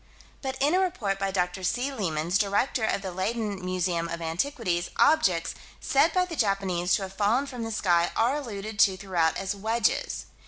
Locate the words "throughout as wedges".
8.97-10.25